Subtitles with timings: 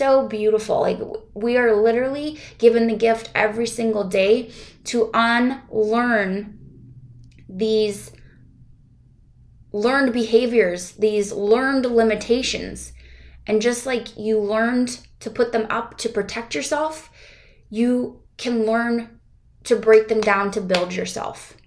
[0.00, 0.80] so beautiful.
[0.80, 0.98] Like
[1.34, 4.50] we are literally given the gift every single day
[4.84, 6.58] to unlearn
[7.46, 8.10] these
[9.72, 12.94] learned behaviors, these learned limitations.
[13.46, 17.10] And just like you learned to put them up to protect yourself,
[17.68, 19.20] you can learn
[19.64, 21.58] to break them down to build yourself.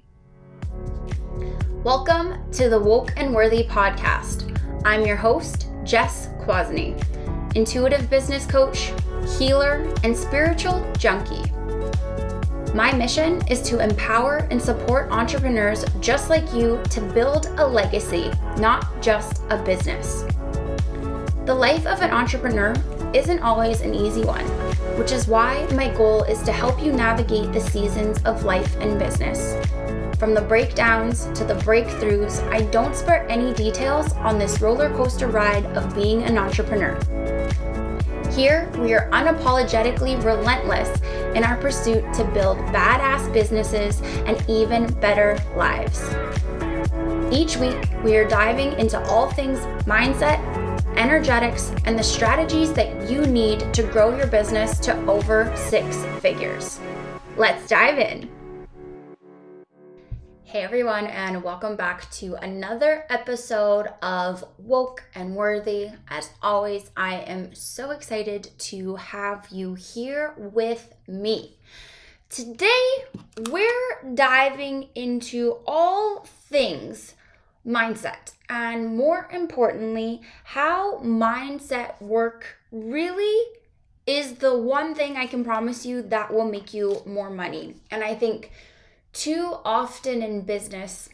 [1.84, 4.50] Welcome to the Woke and Worthy podcast.
[4.86, 7.00] I'm your host, Jess Kwasny,
[7.56, 8.92] intuitive business coach,
[9.38, 11.44] healer, and spiritual junkie.
[12.74, 18.32] My mission is to empower and support entrepreneurs just like you to build a legacy,
[18.58, 20.24] not just a business.
[21.46, 22.74] The life of an entrepreneur
[23.14, 24.46] isn't always an easy one,
[24.98, 28.98] which is why my goal is to help you navigate the seasons of life and
[29.00, 29.56] business
[30.24, 35.28] from the breakdowns to the breakthroughs, I don't spare any details on this roller coaster
[35.28, 36.98] ride of being an entrepreneur.
[38.32, 40.98] Here, we are unapologetically relentless
[41.36, 46.02] in our pursuit to build badass businesses and even better lives.
[47.30, 50.40] Each week, we are diving into all things mindset,
[50.98, 56.80] energetics, and the strategies that you need to grow your business to over six figures.
[57.38, 58.30] Let's dive in.
[60.44, 65.90] Hey everyone, and welcome back to another episode of Woke and Worthy.
[66.08, 71.58] As always, I am so excited to have you here with me.
[72.30, 73.06] Today,
[73.50, 77.16] we're diving into all things
[77.66, 83.48] mindset, and more importantly, how mindset work really
[84.06, 87.78] is the one thing I can promise you that will make you more money.
[87.90, 88.52] And I think
[89.12, 91.10] too often in business,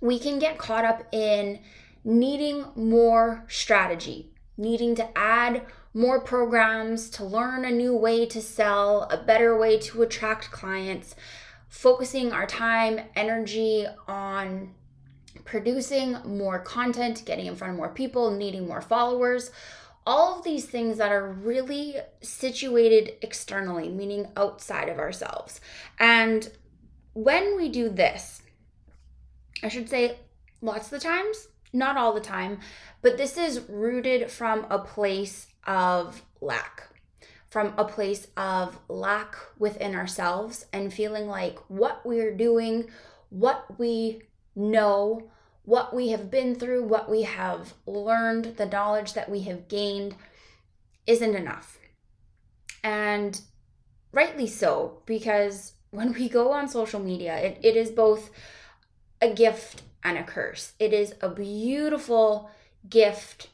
[0.00, 1.60] we can get caught up in
[2.02, 9.04] needing more strategy, needing to add more programs to learn a new way to sell,
[9.12, 11.14] a better way to attract clients,
[11.68, 14.74] focusing our time, energy on
[15.44, 19.50] producing more content, getting in front of more people, needing more followers.
[20.04, 25.60] All of these things that are really situated externally, meaning outside of ourselves.
[25.98, 26.50] And
[27.14, 28.42] when we do this,
[29.62, 30.18] I should say
[30.60, 32.58] lots of the times, not all the time,
[33.00, 36.88] but this is rooted from a place of lack,
[37.48, 42.86] from a place of lack within ourselves and feeling like what we're doing,
[43.30, 44.22] what we
[44.54, 45.30] know,
[45.64, 50.14] what we have been through, what we have learned, the knowledge that we have gained
[51.06, 51.78] isn't enough.
[52.82, 53.40] And
[54.12, 58.30] rightly so, because when we go on social media, it, it is both
[59.20, 60.72] a gift and a curse.
[60.78, 62.50] It is a beautiful
[62.88, 63.48] gift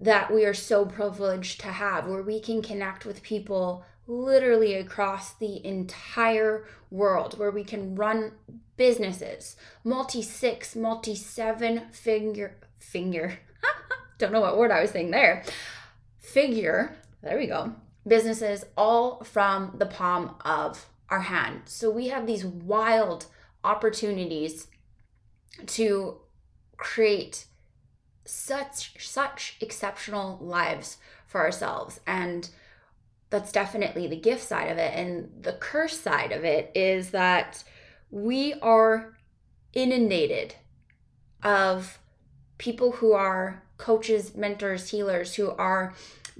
[0.00, 5.34] that we are so privileged to have, where we can connect with people literally across
[5.34, 8.32] the entire world, where we can run
[8.76, 13.38] businesses, multi six, multi seven figure, finger,
[14.18, 15.44] don't know what word I was saying there,
[16.18, 17.74] figure, there we go,
[18.06, 21.62] businesses all from the palm of our hand.
[21.66, 23.26] So we have these wild
[23.62, 24.66] opportunities
[25.66, 26.18] to
[26.76, 27.46] create
[28.26, 32.48] such such exceptional lives for ourselves and
[33.34, 37.64] that's definitely the gift side of it and the curse side of it is that
[38.12, 39.16] we are
[39.72, 40.54] inundated
[41.42, 41.98] of
[42.58, 45.92] people who are coaches mentors healers who are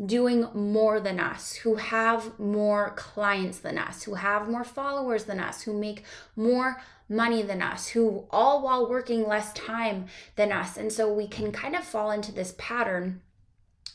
[0.07, 5.41] doing more than us, who have more clients than us, who have more followers than
[5.41, 6.05] us, who make
[6.37, 10.07] more money than us, who all while working less time
[10.37, 10.77] than us.
[10.77, 13.21] And so we can kind of fall into this pattern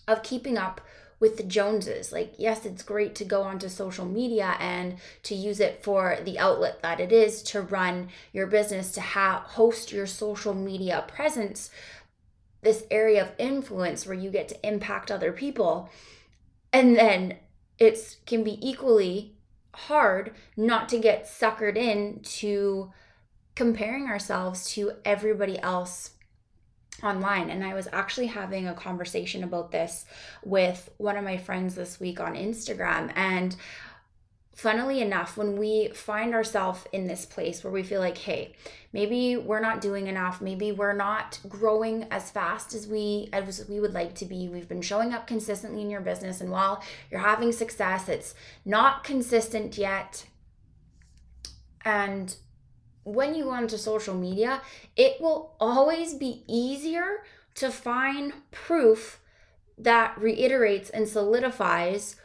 [0.06, 0.82] of keeping up
[1.20, 2.12] with the Joneses.
[2.12, 6.40] Like, yes, it's great to go onto social media and to use it for the
[6.40, 11.70] outlet that it is to run your business, to have host your social media presence
[12.62, 15.90] this area of influence where you get to impact other people
[16.74, 17.36] and then
[17.78, 19.36] it can be equally
[19.74, 22.92] hard not to get suckered in to
[23.56, 26.12] comparing ourselves to everybody else
[27.04, 30.06] online and i was actually having a conversation about this
[30.44, 33.56] with one of my friends this week on instagram and
[34.60, 38.54] funnily enough, when we find ourselves in this place where we feel like, hey,
[38.92, 43.80] maybe we're not doing enough, maybe we're not growing as fast as we as we
[43.80, 44.50] would like to be.
[44.50, 48.36] We've been showing up consistently in your business, and while you're having success, it's
[48.66, 50.26] not consistent yet.
[51.86, 52.36] And
[53.14, 54.62] when you go onto social media,
[54.96, 57.24] it will always be easier
[57.56, 59.20] to find proof
[59.78, 62.16] that reiterates and solidifies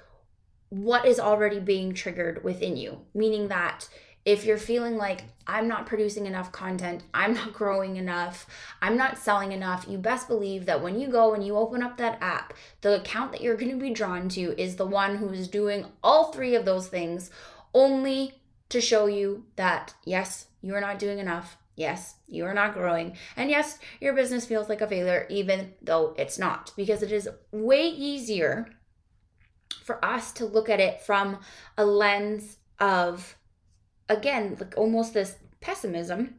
[0.68, 3.88] what is already being triggered within you, meaning that
[4.24, 8.46] if you're feeling like I'm not producing enough content, I'm not growing enough,
[8.82, 11.96] I'm not selling enough, you best believe that when you go and you open up
[11.98, 15.30] that app, the account that you're going to be drawn to is the one who
[15.30, 17.30] is doing all three of those things
[17.72, 18.40] only
[18.70, 21.58] to show you that yes, you are not doing enough.
[21.76, 23.16] Yes, you are not growing.
[23.36, 27.28] And yes, your business feels like a failure, even though it's not, because it is
[27.52, 28.70] way easier
[29.82, 31.38] for us to look at it from
[31.76, 33.36] a lens of
[34.08, 36.36] again, like almost this pessimism,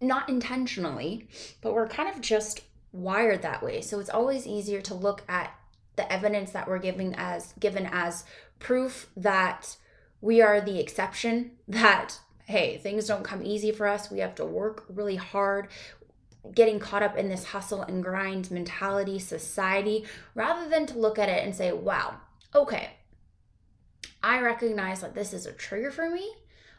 [0.00, 1.28] not intentionally,
[1.62, 2.62] but we're kind of just
[2.92, 3.80] wired that way.
[3.80, 5.54] So it's always easier to look at
[5.96, 8.24] the evidence that we're giving as given as
[8.58, 9.76] proof that
[10.20, 12.18] we are the exception that
[12.50, 14.10] hey, things don't come easy for us.
[14.10, 15.68] We have to work really hard
[16.54, 21.28] getting caught up in this hustle and grind mentality society rather than to look at
[21.28, 22.16] it and say, wow,
[22.54, 22.90] okay,
[24.22, 26.34] I recognize that this is a trigger for me.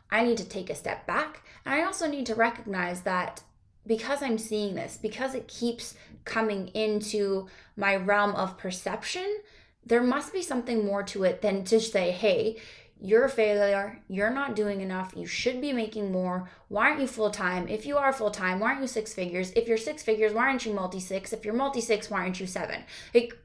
[0.10, 1.46] I need to take a step back.
[1.66, 3.42] And I also need to recognize that
[3.88, 5.96] because I'm seeing this, because it keeps
[6.26, 7.48] coming into
[7.78, 9.38] my realm of perception,
[9.86, 12.58] there must be something more to it than to say, hey,
[13.02, 14.00] you're a failure.
[14.08, 15.14] You're not doing enough.
[15.16, 16.50] You should be making more.
[16.68, 17.68] Why aren't you full time?
[17.68, 19.52] If you are full time, why aren't you six figures?
[19.56, 21.34] If you're six figures, why aren't you multi six?
[21.34, 22.84] If you're multi six, why aren't you seven?
[23.14, 23.36] Like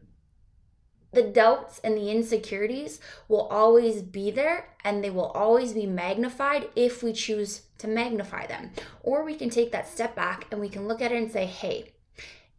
[1.13, 6.69] the doubts and the insecurities will always be there and they will always be magnified
[6.77, 8.73] if we choose to magnify them.
[9.03, 11.47] Or we can take that step back and we can look at it and say,
[11.47, 11.95] hey,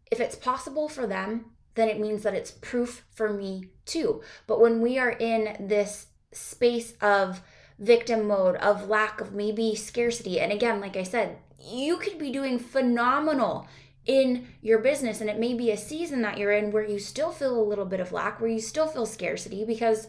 [0.09, 4.23] if it's possible for them, then it means that it's proof for me too.
[4.47, 7.41] But when we are in this space of
[7.79, 12.31] victim mode, of lack of maybe scarcity, and again, like I said, you could be
[12.31, 13.67] doing phenomenal
[14.05, 17.31] in your business and it may be a season that you're in where you still
[17.31, 20.07] feel a little bit of lack where you still feel scarcity because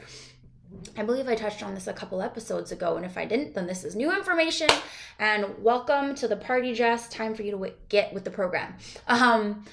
[0.96, 3.66] I believe I touched on this a couple episodes ago, and if I didn't, then
[3.66, 4.68] this is new information.
[5.18, 7.08] And welcome to the party, Jess.
[7.08, 8.74] Time for you to w- get with the program.
[9.06, 9.64] Um,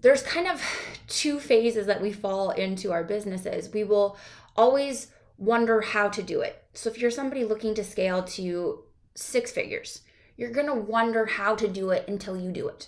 [0.00, 0.62] there's kind of
[1.06, 3.72] two phases that we fall into our businesses.
[3.72, 4.16] We will
[4.56, 5.08] always
[5.40, 6.62] wonder how to do it.
[6.74, 8.84] So if you're somebody looking to scale to
[9.16, 10.02] six figures,
[10.36, 12.86] you're gonna wonder how to do it until you do it.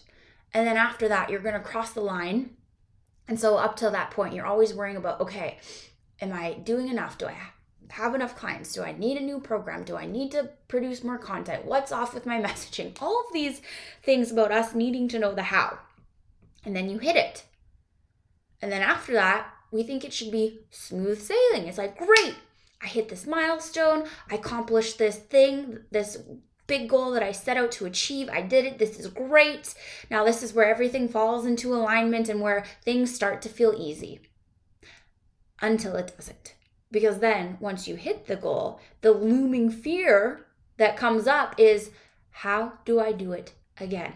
[0.55, 2.51] And then after that, you're going to cross the line.
[3.29, 5.59] And so up till that point, you're always worrying about, okay,
[6.21, 7.17] am I doing enough?
[7.19, 7.37] Do I
[7.89, 8.73] have enough clients?
[8.73, 9.85] Do I need a new program?
[9.85, 11.65] Do I need to produce more content?
[11.65, 13.01] What's off with my messaging?
[13.01, 13.63] All of these
[14.03, 15.79] things about us needing to know the how.
[16.65, 17.45] And then you hit it.
[18.61, 21.67] And then after that, we think it should be smooth sailing.
[21.67, 22.37] It's like, great,
[22.81, 26.19] I hit this milestone, I accomplished this thing, this
[26.67, 28.29] big goal that I set out to achieve.
[28.31, 28.79] I did it.
[28.79, 29.75] This is great.
[30.11, 34.21] Now, this is where everything falls into alignment and where things start to feel easy
[35.61, 36.55] until it doesn't.
[36.91, 40.47] Because then, once you hit the goal, the looming fear
[40.77, 41.91] that comes up is
[42.31, 44.15] how do I do it again?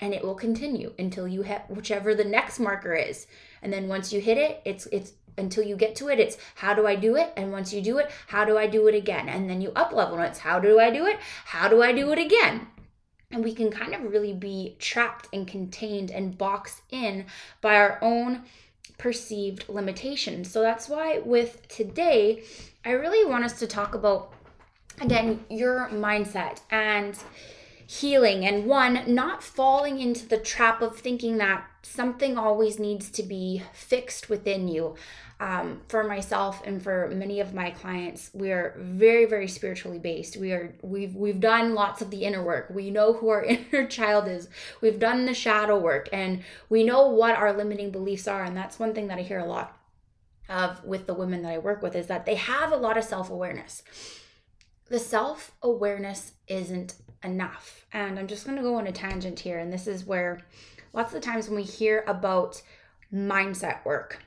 [0.00, 3.26] And it will continue until you hit whichever the next marker is.
[3.62, 6.74] And then once you hit it, it's it's until you get to it it's how
[6.74, 7.32] do i do it?
[7.36, 9.28] And once you do it how do i do it again?
[9.28, 11.18] And then you up level it's how do i do it?
[11.44, 12.66] How do i do it again?
[13.30, 17.26] And we can kind of really be trapped and contained and boxed in
[17.60, 18.42] by our own
[18.96, 20.50] perceived limitations.
[20.50, 22.42] So that's why with today
[22.84, 24.32] i really want us to talk about
[25.00, 27.16] again your mindset and
[27.90, 33.22] healing and one not falling into the trap of thinking that something always needs to
[33.22, 34.94] be fixed within you.
[35.40, 40.36] Um, for myself and for many of my clients we are very very spiritually based.
[40.36, 42.68] We are we've we've done lots of the inner work.
[42.68, 44.48] We know who our inner child is.
[44.82, 48.78] We've done the shadow work and we know what our limiting beliefs are and that's
[48.78, 49.80] one thing that i hear a lot
[50.48, 53.04] of with the women that i work with is that they have a lot of
[53.04, 53.82] self-awareness.
[54.90, 59.72] The self-awareness isn't enough and i'm just going to go on a tangent here and
[59.72, 60.40] this is where
[60.92, 62.62] lots of times when we hear about
[63.12, 64.20] mindset work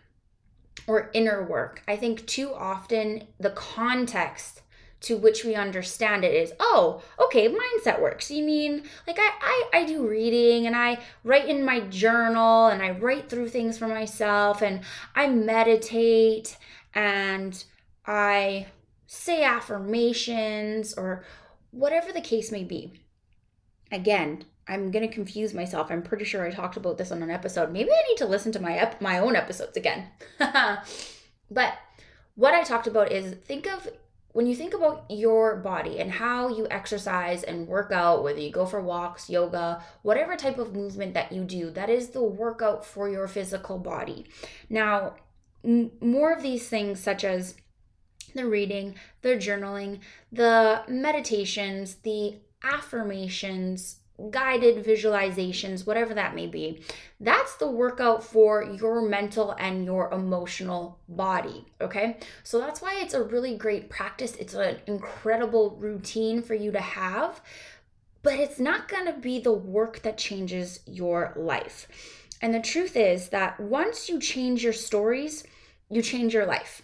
[0.87, 1.83] or inner work.
[1.87, 4.61] I think too often the context
[5.01, 9.79] to which we understand it is oh okay mindset works you mean like I, I
[9.79, 13.87] i do reading and i write in my journal and i write through things for
[13.87, 14.81] myself and
[15.15, 16.55] i meditate
[16.93, 17.63] and
[18.05, 18.67] i
[19.07, 21.25] say affirmations or
[21.71, 22.93] whatever the case may be
[23.91, 25.91] again I'm going to confuse myself.
[25.91, 27.73] I'm pretty sure I talked about this on an episode.
[27.73, 30.07] Maybe I need to listen to my ep- my own episodes again.
[31.51, 31.73] but
[32.35, 33.89] what I talked about is think of
[34.33, 38.49] when you think about your body and how you exercise and work out, whether you
[38.49, 42.85] go for walks, yoga, whatever type of movement that you do, that is the workout
[42.85, 44.25] for your physical body.
[44.69, 45.15] Now,
[45.65, 47.55] m- more of these things, such as
[48.33, 49.99] the reading, the journaling,
[50.31, 53.97] the meditations, the affirmations,
[54.29, 56.83] guided visualizations, whatever that may be.
[57.19, 61.65] That's the workout for your mental and your emotional body.
[61.79, 62.17] Okay.
[62.43, 64.35] So that's why it's a really great practice.
[64.35, 67.41] It's an incredible routine for you to have,
[68.21, 71.87] but it's not going to be the work that changes your life.
[72.41, 75.43] And the truth is that once you change your stories,
[75.89, 76.81] you change your life.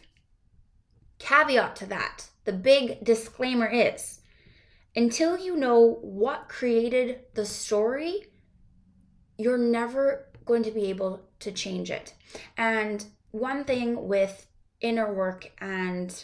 [1.20, 4.20] Caveat to that the big disclaimer is
[4.96, 8.26] until you know what created the story,
[9.38, 12.14] you're never going to be able to change it.
[12.58, 14.48] And one thing with
[14.82, 16.24] inner work and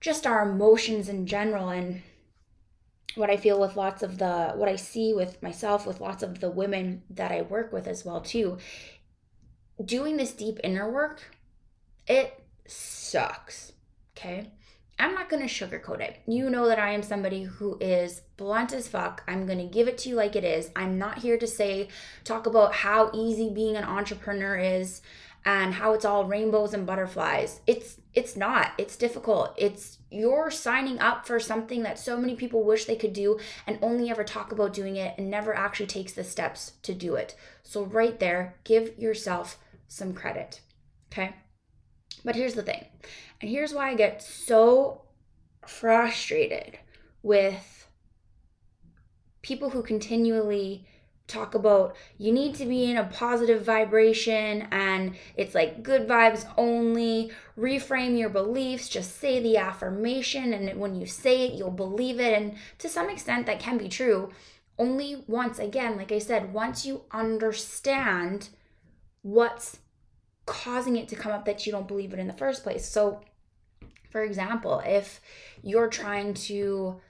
[0.00, 2.02] just our emotions in general and
[3.14, 6.40] what I feel with lots of the what I see with myself with lots of
[6.40, 8.58] the women that I work with as well too
[9.84, 11.22] doing this deep inner work
[12.06, 12.37] it
[12.68, 13.72] sucks
[14.16, 14.50] okay
[15.00, 16.18] I'm not going to sugarcoat it.
[16.26, 19.22] You know that I am somebody who is blunt as fuck.
[19.28, 20.70] I'm going to give it to you like it is.
[20.74, 21.88] I'm not here to say,
[22.24, 25.00] talk about how easy being an entrepreneur is
[25.44, 27.60] and how it's all rainbows and butterflies.
[27.66, 28.72] It's it's not.
[28.76, 29.54] It's difficult.
[29.56, 33.78] It's you're signing up for something that so many people wish they could do and
[33.80, 37.36] only ever talk about doing it and never actually takes the steps to do it.
[37.62, 40.60] So right there, give yourself some credit.
[41.12, 41.34] Okay?
[42.24, 42.84] But here's the thing.
[43.40, 45.02] And here's why I get so
[45.66, 46.78] frustrated
[47.22, 47.86] with
[49.42, 50.86] people who continually
[51.28, 56.50] talk about you need to be in a positive vibration and it's like good vibes
[56.56, 62.18] only reframe your beliefs just say the affirmation and when you say it you'll believe
[62.18, 64.30] it and to some extent that can be true
[64.78, 68.48] only once again like i said once you understand
[69.20, 69.80] what's
[70.48, 72.88] causing it to come up that you don't believe it in the first place.
[72.88, 73.20] So,
[74.10, 75.20] for example, if
[75.62, 77.00] you're trying to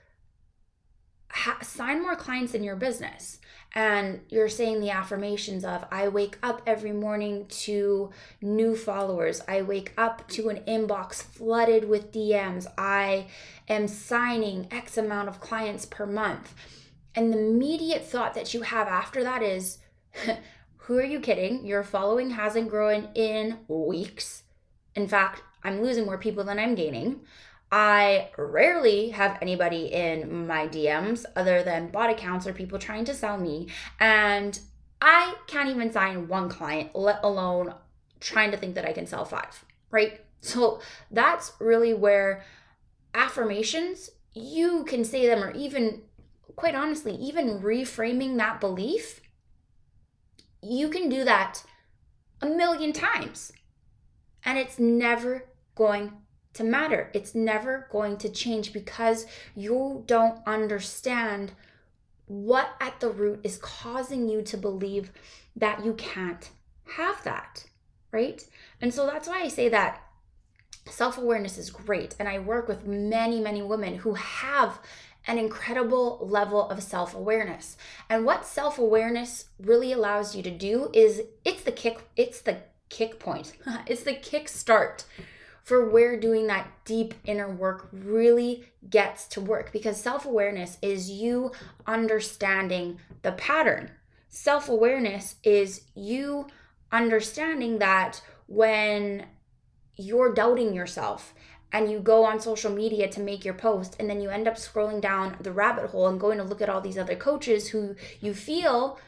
[1.31, 3.39] ha- sign more clients in your business
[3.73, 8.09] and you're saying the affirmations of i wake up every morning to
[8.41, 9.41] new followers.
[9.47, 13.27] I wake up to an inbox flooded with dms i
[13.67, 16.53] am signing x amount of clients per month.
[17.15, 19.77] And the immediate thought that you have after that is
[20.89, 21.67] Who are you kidding?
[21.67, 24.41] Your following hasn't grown in weeks.
[24.95, 27.19] In fact, I'm losing more people than I'm gaining.
[27.71, 33.13] I rarely have anybody in my DMs other than bot accounts or people trying to
[33.13, 33.67] sell me.
[33.99, 34.59] And
[34.99, 37.75] I can't even sign one client, let alone
[38.19, 40.25] trying to think that I can sell five, right?
[40.41, 40.81] So
[41.11, 42.43] that's really where
[43.13, 46.01] affirmations, you can say them, or even,
[46.55, 49.21] quite honestly, even reframing that belief
[50.61, 51.63] you can do that
[52.41, 53.51] a million times
[54.43, 56.13] and it's never going
[56.53, 57.09] to matter.
[57.13, 59.25] It's never going to change because
[59.55, 61.51] you don't understand
[62.25, 65.11] what at the root is causing you to believe
[65.55, 66.49] that you can't
[66.95, 67.65] have that,
[68.11, 68.43] right?
[68.81, 70.01] And so that's why I say that
[70.89, 72.15] self awareness is great.
[72.19, 74.79] And I work with many, many women who have
[75.27, 77.77] an incredible level of self awareness.
[78.09, 82.57] And what self awareness really allows you to do is it's the kick, it's the
[82.89, 83.53] kick point,
[83.87, 85.05] it's the kick start
[85.63, 91.11] for where doing that deep inner work really gets to work because self awareness is
[91.11, 91.51] you
[91.85, 93.91] understanding the pattern.
[94.29, 96.47] Self awareness is you
[96.91, 99.25] understanding that when
[99.95, 101.33] you're doubting yourself
[101.71, 104.55] and you go on social media to make your post and then you end up
[104.55, 107.95] scrolling down the rabbit hole and going to look at all these other coaches who
[108.19, 108.99] you feel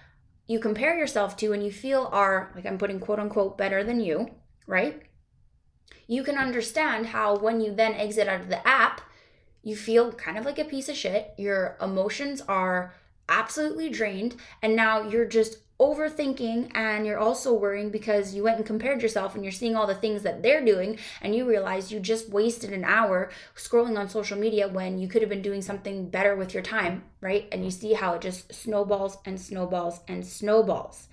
[0.51, 4.01] you compare yourself to and you feel are like I'm putting quote unquote better than
[4.01, 4.32] you,
[4.68, 5.01] right?
[6.08, 9.00] You can understand how when you then exit out of the app,
[9.63, 11.34] you feel kind of like a piece of shit.
[11.38, 12.94] Your emotions are
[13.30, 18.66] absolutely drained and now you're just overthinking and you're also worrying because you went and
[18.66, 22.00] compared yourself and you're seeing all the things that they're doing and you realize you
[22.00, 26.08] just wasted an hour scrolling on social media when you could have been doing something
[26.08, 27.48] better with your time, right?
[27.52, 31.08] And you see how it just snowballs and snowballs and snowballs.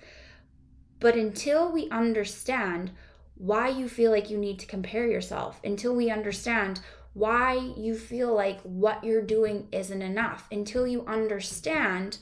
[0.99, 2.91] But until we understand
[3.33, 6.79] why you feel like you need to compare yourself, until we understand
[7.13, 12.19] why you feel like what you're doing isn't enough, until you understand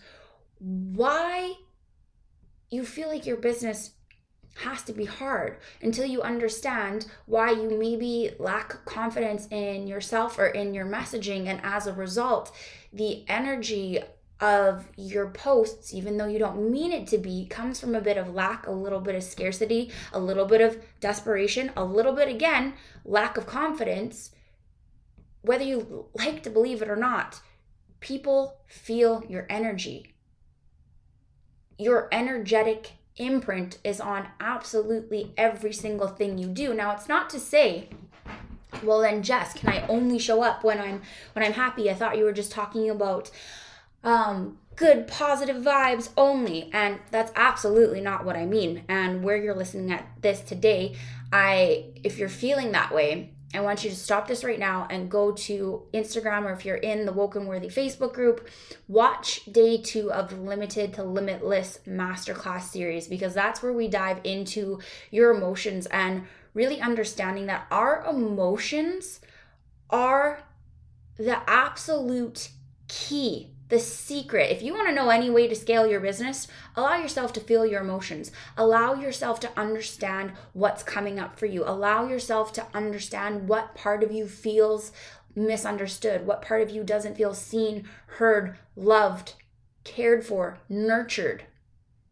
[0.59, 1.55] why
[2.69, 3.91] you feel like your business
[4.57, 10.47] has to be hard until you understand why you maybe lack confidence in yourself or
[10.47, 11.47] in your messaging.
[11.47, 12.55] And as a result,
[12.91, 13.99] the energy
[14.39, 18.17] of your posts, even though you don't mean it to be, comes from a bit
[18.17, 22.27] of lack, a little bit of scarcity, a little bit of desperation, a little bit,
[22.27, 24.31] again, lack of confidence.
[25.41, 27.41] Whether you like to believe it or not,
[27.99, 30.16] people feel your energy.
[31.77, 36.73] Your energetic imprint is on absolutely every single thing you do.
[36.73, 37.89] Now, it's not to say
[38.83, 41.01] well then Jess, can I only show up when I'm
[41.33, 41.89] when I'm happy?
[41.89, 43.31] I thought you were just talking about
[44.03, 49.55] um, good positive vibes only and that's absolutely not what i mean and where you're
[49.55, 50.95] listening at this today
[51.33, 55.09] i if you're feeling that way i want you to stop this right now and
[55.09, 58.47] go to instagram or if you're in the Woke and Worthy facebook group
[58.87, 64.19] watch day two of the limited to limitless masterclass series because that's where we dive
[64.23, 64.79] into
[65.11, 66.23] your emotions and
[66.53, 69.19] really understanding that our emotions
[69.89, 70.41] are
[71.17, 72.49] the absolute
[72.87, 74.51] key the secret.
[74.51, 77.65] If you want to know any way to scale your business, allow yourself to feel
[77.65, 78.31] your emotions.
[78.55, 81.63] Allow yourself to understand what's coming up for you.
[81.65, 84.91] Allow yourself to understand what part of you feels
[85.35, 89.33] misunderstood, what part of you doesn't feel seen, heard, loved,
[89.83, 91.43] cared for, nurtured.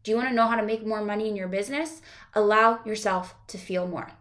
[0.02, 2.00] Do you want to know how to make more money in your business?
[2.34, 4.12] Allow yourself to feel more.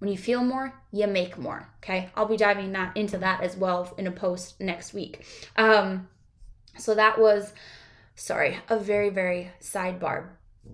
[0.00, 1.68] When you feel more, you make more.
[1.84, 2.10] Okay.
[2.16, 5.24] I'll be diving that into that as well in a post next week.
[5.56, 6.08] Um,
[6.78, 7.52] so that was,
[8.14, 10.28] sorry, a very, very sidebar.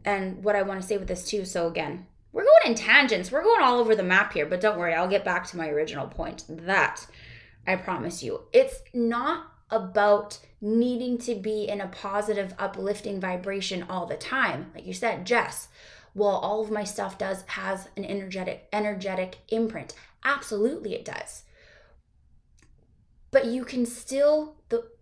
[0.05, 3.33] And what I want to say with this too, so again, we're going in tangents.
[3.33, 5.69] We're going all over the map here, but don't worry, I'll get back to my
[5.69, 6.45] original point.
[6.49, 7.07] That
[7.67, 8.43] I promise you.
[8.53, 14.71] It's not about needing to be in a positive, uplifting vibration all the time.
[14.75, 15.69] Like you said, Jess,
[16.15, 19.95] well, all of my stuff does has an energetic, energetic imprint.
[20.25, 21.43] Absolutely it does.
[23.31, 24.57] But you can still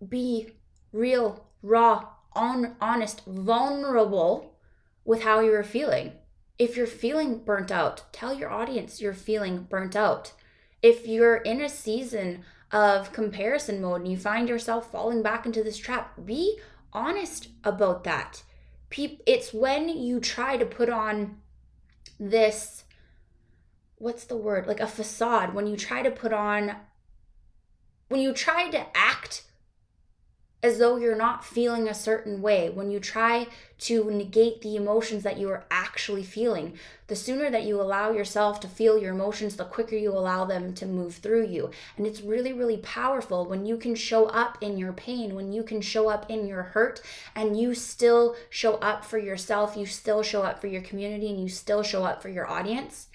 [0.06, 0.54] be
[0.94, 4.54] real, raw, on, honest, vulnerable
[5.04, 6.12] with how you're feeling.
[6.58, 10.32] If you're feeling burnt out, tell your audience you're feeling burnt out.
[10.82, 15.62] If you're in a season of comparison mode and you find yourself falling back into
[15.62, 16.58] this trap, be
[16.92, 18.42] honest about that.
[18.96, 21.38] It's when you try to put on
[22.20, 22.84] this,
[23.96, 24.68] what's the word?
[24.68, 26.76] Like a facade, when you try to put on,
[28.08, 29.42] when you try to act
[30.64, 33.46] as though you're not feeling a certain way, when you try
[33.76, 36.72] to negate the emotions that you are actually feeling,
[37.06, 40.72] the sooner that you allow yourself to feel your emotions, the quicker you allow them
[40.72, 41.70] to move through you.
[41.98, 45.62] And it's really, really powerful when you can show up in your pain, when you
[45.62, 47.02] can show up in your hurt,
[47.36, 51.42] and you still show up for yourself, you still show up for your community, and
[51.42, 53.08] you still show up for your audience.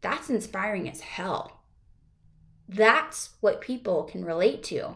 [0.00, 1.60] That's inspiring as hell.
[2.66, 4.94] That's what people can relate to.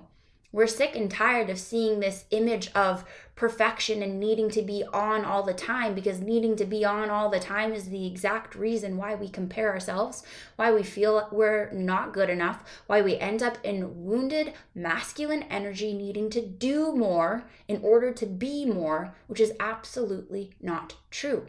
[0.52, 3.04] We're sick and tired of seeing this image of
[3.35, 7.28] perfection and needing to be on all the time because needing to be on all
[7.28, 10.22] the time is the exact reason why we compare ourselves,
[10.56, 15.92] why we feel we're not good enough, why we end up in wounded masculine energy
[15.92, 21.46] needing to do more in order to be more, which is absolutely not true.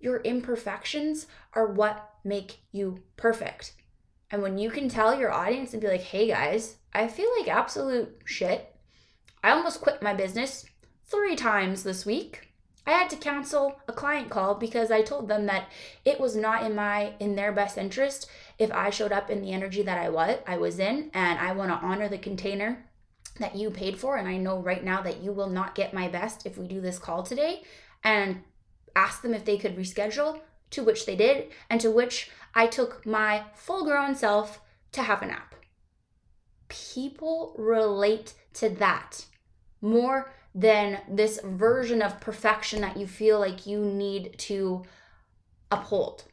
[0.00, 3.74] Your imperfections are what make you perfect.
[4.30, 7.48] And when you can tell your audience and be like, hey guys, I feel like
[7.48, 8.74] absolute shit.
[9.42, 10.64] I almost quit my business
[11.04, 12.52] three times this week.
[12.86, 15.68] I had to cancel a client call because I told them that
[16.04, 18.28] it was not in my in their best interest
[18.58, 21.52] if I showed up in the energy that I was I was in and I
[21.52, 22.84] want to honor the container
[23.40, 26.08] that you paid for and I know right now that you will not get my
[26.08, 27.62] best if we do this call today
[28.04, 28.42] and
[28.94, 33.04] asked them if they could reschedule to which they did and to which I took
[33.06, 34.60] my full grown self
[34.92, 35.53] to have a nap.
[36.68, 39.26] People relate to that
[39.80, 44.82] more than this version of perfection that you feel like you need to
[45.70, 46.24] uphold,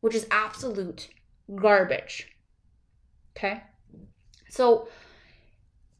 [0.00, 1.08] which is absolute
[1.54, 2.28] garbage.
[3.36, 3.62] Okay?
[4.48, 4.88] So,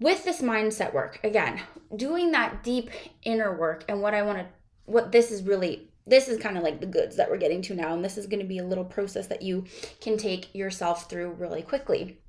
[0.01, 1.61] with this mindset work, again,
[1.95, 2.91] doing that deep
[3.23, 4.47] inner work, and what I want to,
[4.87, 7.75] what this is really this is kind of like the goods that we're getting to
[7.75, 7.95] now.
[7.95, 9.65] And this is going to be a little process that you
[10.01, 12.20] can take yourself through really quickly.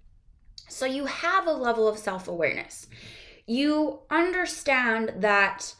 [0.72, 2.88] So you have a level of self awareness.
[3.46, 5.76] You understand that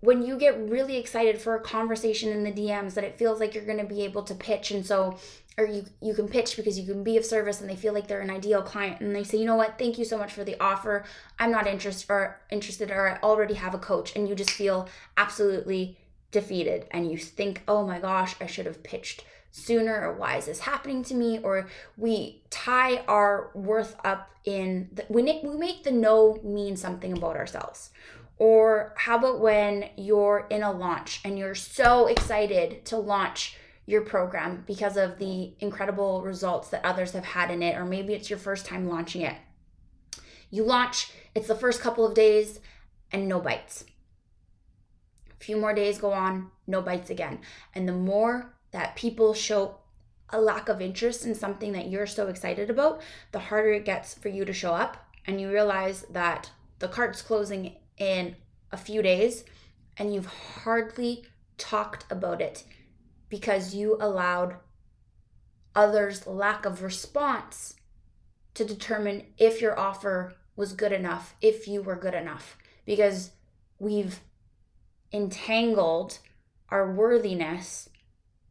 [0.00, 3.54] when you get really excited for a conversation in the DMs that it feels like
[3.54, 5.16] you're going to be able to pitch and so
[5.56, 8.08] or you you can pitch because you can be of service and they feel like
[8.08, 9.78] they're an ideal client and they say, "You know what?
[9.78, 11.04] Thank you so much for the offer.
[11.38, 14.88] I'm not interested or interested or I already have a coach." And you just feel
[15.16, 15.96] absolutely
[16.34, 19.24] defeated and you think, oh my gosh, I should have pitched
[19.56, 21.38] sooner or why is this happening to me?
[21.38, 26.76] Or we tie our worth up in the, we, make, we make the no mean
[26.76, 27.90] something about ourselves.
[28.36, 34.00] Or how about when you're in a launch and you're so excited to launch your
[34.00, 38.28] program because of the incredible results that others have had in it or maybe it's
[38.28, 39.36] your first time launching it.
[40.50, 42.58] You launch it's the first couple of days
[43.12, 43.84] and no bites.
[45.30, 47.38] A few more days go on no bites again.
[47.72, 49.76] And the more that people show
[50.30, 54.14] a lack of interest in something that you're so excited about, the harder it gets
[54.14, 54.96] for you to show up.
[55.24, 58.34] And you realize that the cart's closing in
[58.72, 59.44] a few days
[59.96, 61.24] and you've hardly
[61.56, 62.64] talked about it
[63.28, 64.56] because you allowed
[65.76, 67.76] others' lack of response
[68.54, 72.58] to determine if your offer was good enough, if you were good enough.
[72.84, 73.30] Because
[73.78, 74.18] we've
[75.12, 76.18] entangled
[76.70, 77.88] our worthiness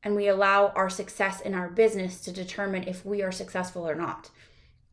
[0.04, 3.96] and we allow our success in our business to determine if we are successful or
[3.96, 4.30] not.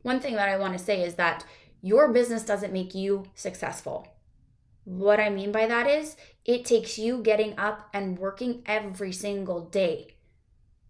[0.03, 1.45] One thing that I want to say is that
[1.83, 4.09] your business doesn't make you successful.
[4.85, 9.61] What I mean by that is it takes you getting up and working every single
[9.61, 10.17] day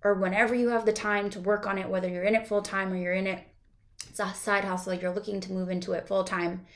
[0.02, 2.62] or whenever you have the time to work on it, whether you're in it full
[2.62, 3.42] time or you're in it,
[4.08, 6.66] it's a side hustle, you're looking to move into it full time.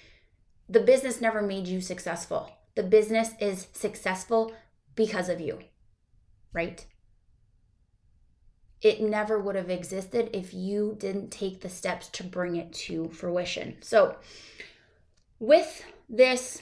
[0.68, 2.50] The business never made you successful.
[2.74, 4.54] The business is successful
[4.94, 5.60] because of you,
[6.52, 6.84] right?
[8.84, 13.08] It never would have existed if you didn't take the steps to bring it to
[13.08, 13.76] fruition.
[13.80, 14.16] So,
[15.40, 16.60] with this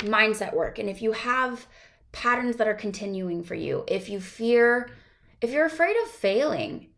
[0.00, 1.66] mindset work, and if you have
[2.12, 4.90] patterns that are continuing for you, if you fear,
[5.40, 6.88] if you're afraid of failing,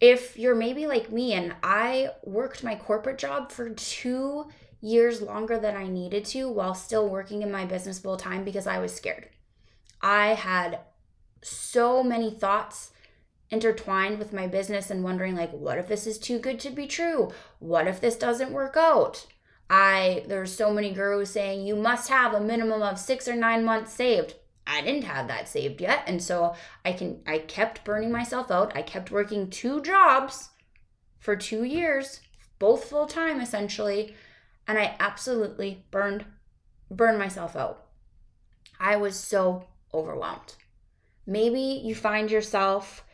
[0.00, 4.46] if you're maybe like me and I worked my corporate job for two
[4.80, 8.68] years longer than I needed to while still working in my business full time because
[8.68, 9.28] I was scared.
[10.00, 10.78] I had
[11.42, 12.92] so many thoughts
[13.50, 16.86] intertwined with my business and wondering like what if this is too good to be
[16.86, 17.30] true?
[17.58, 19.26] What if this doesn't work out?
[19.70, 23.64] I there's so many gurus saying you must have a minimum of six or nine
[23.64, 24.34] months saved.
[24.66, 28.76] I didn't have that saved yet and so i can i kept burning myself out.
[28.76, 30.50] I kept working two jobs
[31.18, 32.20] for two years
[32.58, 34.14] both full time essentially
[34.66, 36.24] and i absolutely burned
[36.90, 37.86] burned myself out.
[38.80, 40.54] I was so overwhelmed.
[41.26, 43.04] Maybe you find yourself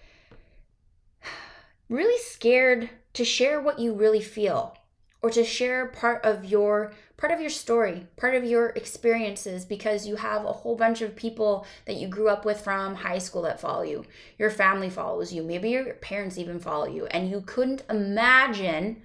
[1.88, 4.76] really scared to share what you really feel
[5.22, 10.06] or to share part of your part of your story, part of your experiences because
[10.06, 13.42] you have a whole bunch of people that you grew up with from high school
[13.42, 14.04] that follow you.
[14.38, 19.02] Your family follows you, maybe your parents even follow you and you couldn't imagine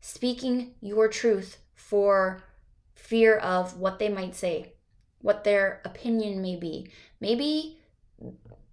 [0.00, 2.42] speaking your truth for
[2.94, 4.74] fear of what they might say,
[5.20, 6.90] what their opinion may be.
[7.20, 7.78] Maybe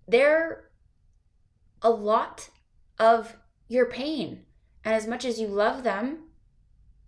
[0.07, 0.65] they're
[1.81, 2.49] a lot
[2.97, 3.37] of
[3.69, 4.43] your pain.
[4.83, 6.23] And as much as you love them,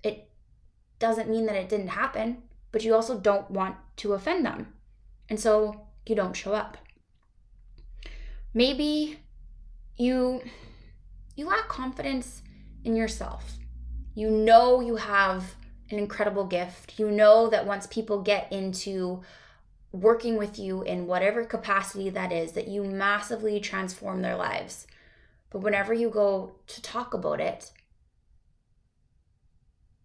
[0.03, 0.29] it
[0.99, 4.67] doesn't mean that it didn't happen, but you also don't want to offend them.
[5.29, 6.77] And so you don't show up.
[8.53, 9.19] Maybe
[9.97, 10.41] you
[11.35, 12.43] you lack confidence
[12.83, 13.57] in yourself.
[14.13, 15.55] You know you have
[15.89, 16.99] an incredible gift.
[16.99, 19.21] You know that once people get into
[19.91, 24.87] working with you in whatever capacity that is, that you massively transform their lives.
[25.51, 27.71] But whenever you go to talk about it,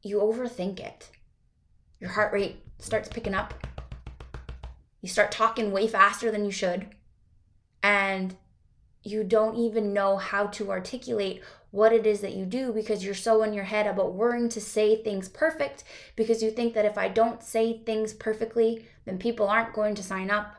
[0.02, 1.10] you overthink it.
[2.00, 3.54] Your heart rate starts picking up.
[5.00, 6.88] You start talking way faster than you should.
[7.82, 8.36] And
[9.02, 13.14] you don't even know how to articulate what it is that you do because you're
[13.14, 15.84] so in your head about worrying to say things perfect
[16.16, 20.02] because you think that if I don't say things perfectly, then people aren't going to
[20.02, 20.56] sign up.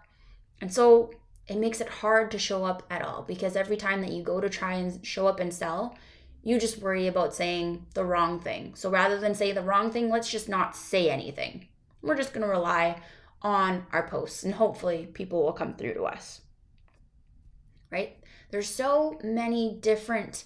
[0.62, 1.12] And so
[1.48, 4.42] it makes it hard to show up at all because every time that you go
[4.42, 5.98] to try and show up and sell,
[6.44, 8.74] you just worry about saying the wrong thing.
[8.76, 11.68] So rather than say the wrong thing, let's just not say anything.
[12.02, 13.02] We're just going to rely
[13.42, 16.42] on our posts and hopefully people will come through to us.
[17.90, 18.18] Right?
[18.52, 20.44] There's so many different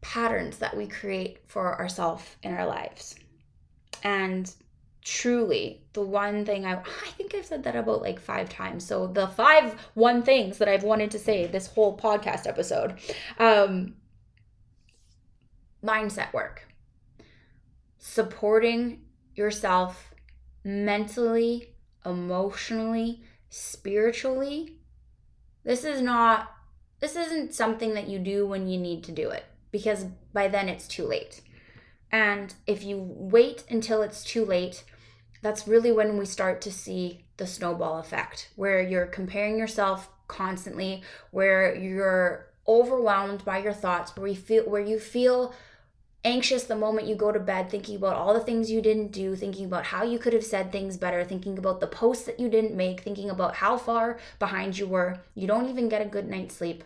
[0.00, 3.14] patterns that we create for ourselves in our lives.
[4.02, 4.52] And
[5.04, 8.86] truly the one thing I I think I've said that about like 5 times.
[8.86, 12.98] So the five one things that I've wanted to say this whole podcast episode.
[13.38, 13.94] Um
[15.84, 16.68] mindset work.
[17.98, 19.02] Supporting
[19.34, 20.14] yourself
[20.64, 24.78] mentally, emotionally, spiritually.
[25.64, 26.50] This is not
[27.00, 30.68] this isn't something that you do when you need to do it because by then
[30.68, 31.40] it's too late.
[32.12, 34.84] And if you wait until it's too late,
[35.42, 41.02] that's really when we start to see the snowball effect, where you're comparing yourself constantly,
[41.30, 45.52] where you're overwhelmed by your thoughts, where you feel where you feel
[46.24, 49.34] anxious the moment you go to bed, thinking about all the things you didn't do,
[49.34, 52.48] thinking about how you could have said things better, thinking about the posts that you
[52.48, 55.18] didn't make, thinking about how far behind you were.
[55.34, 56.84] You don't even get a good night's sleep.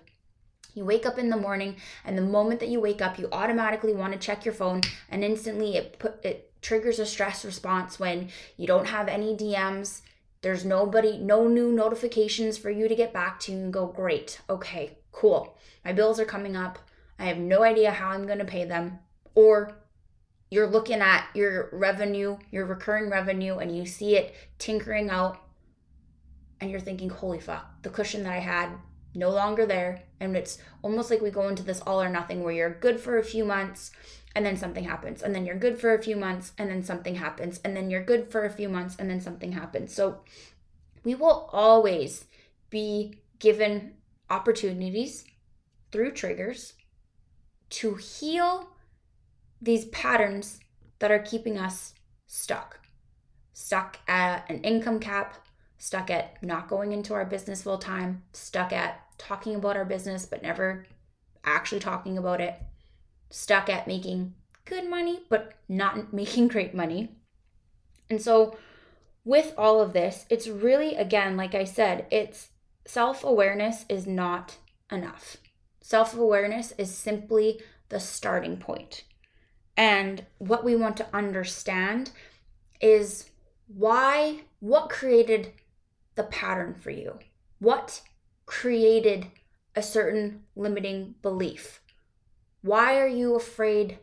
[0.75, 3.95] You wake up in the morning, and the moment that you wake up, you automatically
[3.95, 8.29] want to check your phone, and instantly it put it triggers a stress response when
[8.57, 10.01] you don't have any DMs.
[10.43, 14.99] There's nobody, no new notifications for you to get back to and go, great, okay,
[15.13, 15.57] cool.
[15.85, 16.81] My bills are coming up.
[17.21, 18.99] I have no idea how I'm going to pay them
[19.37, 19.79] or
[20.51, 25.39] you're looking at your revenue, your recurring revenue, and you see it tinkering out,
[26.61, 28.71] and you're thinking, holy fuck, the cushion that I had
[29.15, 30.03] no longer there.
[30.21, 33.19] And it's almost like we go into this all or nothing where you're good for
[33.19, 33.91] a few months
[34.37, 35.23] and then something happens.
[35.23, 37.59] And then you're good for a few months and then something happens.
[37.65, 39.95] And then you're good for a few months and then something happens.
[39.95, 40.21] So
[41.05, 42.27] we will always
[42.69, 43.95] be given
[44.29, 45.25] opportunities
[45.91, 46.75] through triggers
[47.71, 48.69] to heal
[49.63, 50.61] these patterns
[50.99, 51.95] that are keeping us
[52.27, 52.81] stuck.
[53.55, 55.47] Stuck at an income cap,
[55.79, 60.27] stuck at not going into our business full time, stuck at talking about our business
[60.27, 60.85] but never
[61.43, 62.61] actually talking about it,
[63.31, 64.35] stuck at making
[64.65, 67.11] good money but not making great money.
[68.09, 68.57] And so,
[69.25, 72.51] with all of this, it's really, again, like I said, it's
[72.87, 74.57] self awareness is not
[74.91, 75.37] enough.
[75.81, 79.05] Self awareness is simply the starting point.
[79.77, 82.11] And what we want to understand
[82.81, 83.31] is
[83.69, 85.53] why, what created
[86.15, 87.19] the pattern for you?
[87.59, 88.01] What
[88.47, 89.27] created
[89.75, 91.81] a certain limiting belief?
[92.67, 94.01] Why are you afraid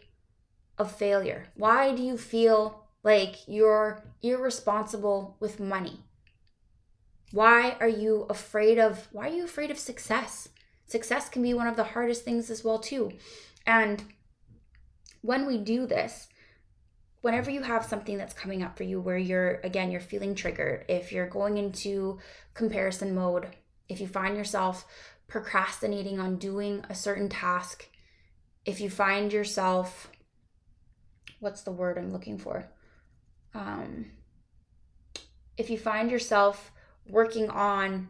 [0.77, 1.47] of failure?
[1.55, 5.99] Why do you feel like you're irresponsible with money?
[7.33, 10.47] Why are you afraid of why are you afraid of success?
[10.85, 13.11] Success can be one of the hardest things as well too.
[13.67, 14.01] And
[15.19, 16.29] when we do this,
[17.19, 20.85] whenever you have something that's coming up for you where you're again you're feeling triggered,
[20.87, 22.17] if you're going into
[22.53, 23.47] comparison mode,
[23.89, 24.85] if you find yourself
[25.27, 27.89] procrastinating on doing a certain task,
[28.65, 30.09] if you find yourself
[31.39, 32.65] what's the word I'm looking for?
[33.53, 34.11] Um
[35.57, 36.71] if you find yourself
[37.07, 38.09] working on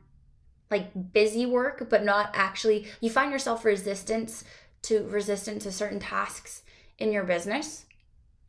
[0.71, 4.43] like busy work but not actually you find yourself resistance
[4.83, 6.63] to resistant to certain tasks
[6.97, 7.85] in your business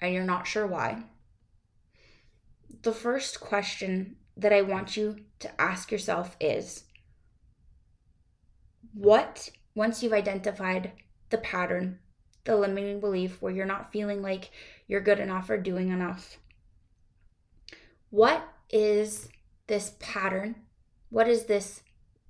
[0.01, 1.03] and you're not sure why,
[2.83, 6.85] the first question that I want you to ask yourself is
[8.93, 10.93] what, once you've identified
[11.35, 11.99] the pattern,
[12.45, 14.53] the limiting belief where you're not feeling like
[14.87, 16.39] you're good enough or doing enough,
[18.11, 19.29] what is
[19.67, 20.55] this pattern?
[21.11, 21.83] What is this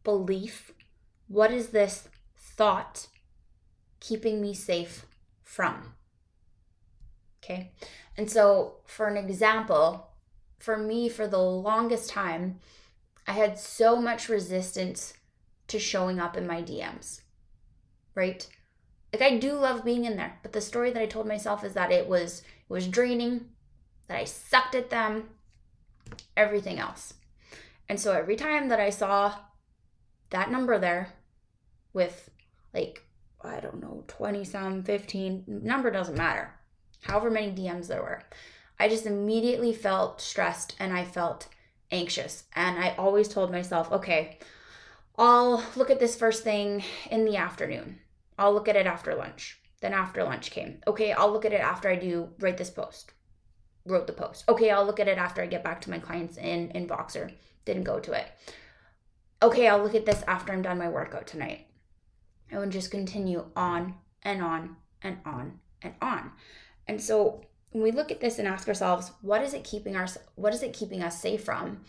[0.05, 0.73] belief?
[1.29, 3.09] What is this thought
[4.01, 5.05] keeping me safe
[5.43, 5.93] from?
[7.45, 7.73] Okay.
[8.17, 10.09] And so, for an example,
[10.59, 12.61] for me, for the longest time,
[13.27, 15.13] I had so much resistance
[15.69, 17.21] to showing up in my DMs,
[18.15, 18.49] right?
[19.15, 21.75] Like I do love being in there, but the story that I told myself is
[21.75, 23.47] that it was it was draining,
[24.09, 25.29] that I sucked at them,
[26.37, 27.15] everything else.
[27.89, 29.37] And so every time that I saw
[30.31, 31.13] that number there
[31.93, 32.29] with
[32.73, 33.05] like
[33.41, 36.51] I don't know, 20 some, 15, number doesn't matter
[37.03, 38.21] however many DMs there were.
[38.81, 41.47] I just immediately felt stressed and I felt
[41.93, 42.45] anxious.
[42.57, 44.41] And I always told myself, okay,
[45.17, 48.01] I'll look at this first thing in the afternoon.
[48.39, 49.61] I'll look at it after lunch.
[49.81, 50.79] Then after lunch came.
[50.87, 53.13] Okay, I'll look at it after I do write this post.
[53.87, 54.45] Wrote the post.
[54.49, 57.33] Okay, I'll look at it after I get back to my clients in in Voxer.
[57.65, 58.27] Didn't go to it.
[59.43, 61.67] Okay, I'll look at this after I'm done my workout tonight.
[62.51, 66.33] I would just continue on and on and on and on.
[66.89, 70.17] And so when we look at this and ask ourselves, what is it keeping us
[70.37, 71.81] what is it keeping us safe from?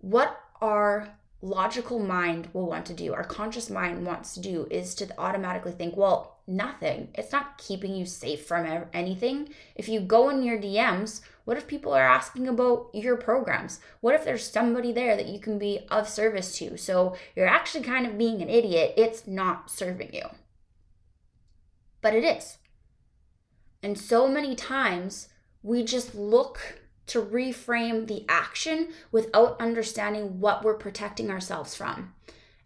[0.00, 1.08] What our
[1.42, 5.72] logical mind will want to do, our conscious mind wants to do is to automatically
[5.72, 7.08] think, well, nothing.
[7.14, 9.50] It's not keeping you safe from anything.
[9.74, 13.80] If you go in your DMs, what if people are asking about your programs?
[14.00, 16.76] What if there's somebody there that you can be of service to?
[16.76, 18.94] So you're actually kind of being an idiot.
[18.96, 20.26] It's not serving you.
[22.02, 22.58] But it is.
[23.82, 25.28] And so many times
[25.62, 26.79] we just look
[27.10, 32.14] to reframe the action without understanding what we're protecting ourselves from.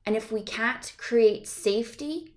[0.04, 2.34] And if we can't create safety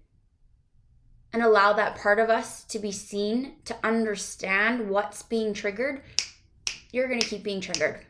[1.33, 6.01] and allow that part of us to be seen, to understand what's being triggered,
[6.93, 8.05] you're going to keep being triggered.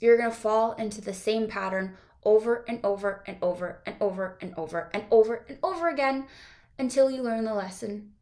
[0.00, 4.38] you're going to fall into the same pattern over and over and over and over
[4.40, 6.26] and over and over and over again
[6.78, 8.12] until you learn the lesson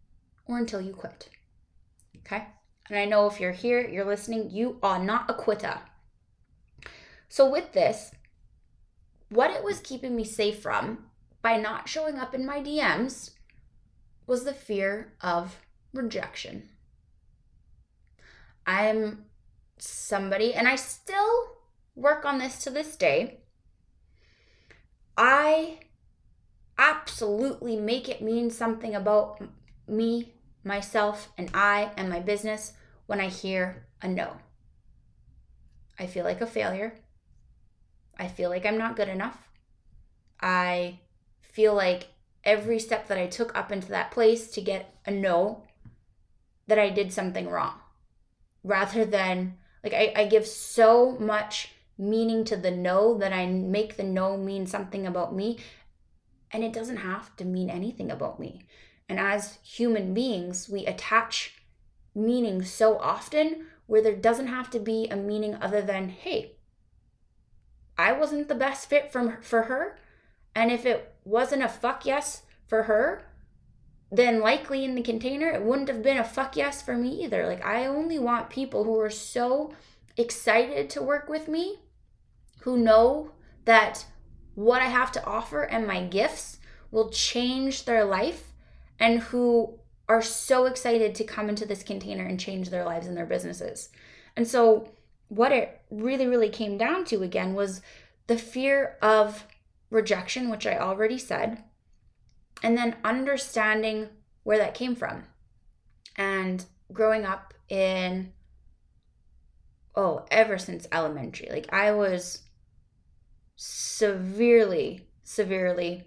[0.47, 1.29] or until you quit.
[2.18, 2.47] Okay?
[2.88, 5.81] And I know if you're here, you're listening, you are not a quitter.
[7.29, 8.12] So, with this,
[9.29, 11.07] what it was keeping me safe from
[11.42, 13.31] by not showing up in my DMs
[14.27, 15.61] was the fear of
[15.92, 16.68] rejection.
[18.66, 19.27] I'm
[19.79, 21.57] somebody, and I still
[21.94, 23.40] work on this to this day.
[25.16, 25.81] I
[26.79, 29.40] absolutely make it mean something about
[29.87, 30.34] me,
[30.64, 32.72] myself, and I and my business
[33.07, 34.37] when I hear a no.
[35.98, 36.94] I feel like a failure.
[38.18, 39.48] I feel like I'm not good enough.
[40.40, 41.00] I
[41.40, 42.09] feel like
[42.44, 45.64] every step that I took up into that place to get a no,
[46.66, 47.74] that I did something wrong.
[48.62, 53.96] Rather than, like, I, I give so much meaning to the no that I make
[53.96, 55.59] the no mean something about me.
[56.50, 58.62] And it doesn't have to mean anything about me.
[59.09, 61.55] And as human beings, we attach
[62.14, 66.57] meaning so often where there doesn't have to be a meaning other than, hey,
[67.99, 69.99] I wasn't the best fit from for her.
[70.55, 73.27] And if it wasn't a fuck yes for her,
[74.11, 77.47] then likely in the container it wouldn't have been a fuck yes for me either.
[77.47, 79.75] Like I only want people who are so
[80.17, 81.81] excited to work with me,
[82.61, 83.33] who know
[83.64, 84.07] that
[84.55, 86.59] what I have to offer and my gifts
[86.90, 88.53] will change their life
[88.98, 89.78] and who
[90.09, 93.88] are so excited to come into this container and change their lives and their businesses.
[94.37, 94.88] And so
[95.28, 97.80] what it really, really came down to again was
[98.26, 99.46] the fear of
[99.90, 101.62] rejection, which I already said,
[102.62, 104.09] and then understanding
[104.42, 105.24] where that came from.
[106.16, 108.33] And growing up in,
[109.96, 112.42] oh, ever since elementary, like I was
[113.57, 116.04] severely, severely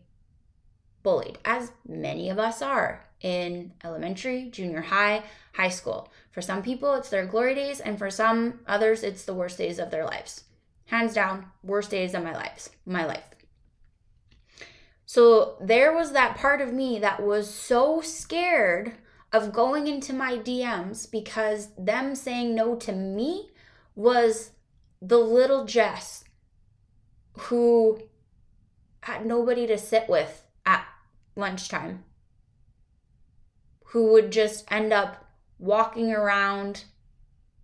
[1.07, 6.11] bullied, as many of us are in elementary, junior high, high school.
[6.31, 9.79] For some people, it's their glory days, and for some others, it's the worst days
[9.79, 10.43] of their lives.
[10.87, 13.23] Hands down, worst days of my lives, my life.
[15.05, 18.91] So there was that part of me that was so scared
[19.31, 23.51] of going into my DMs because them saying no to me
[23.95, 24.51] was
[25.01, 26.25] the little Jess
[27.37, 27.97] who
[29.03, 30.43] had nobody to sit with
[31.37, 32.03] lunchtime
[33.87, 35.25] who would just end up
[35.59, 36.83] walking around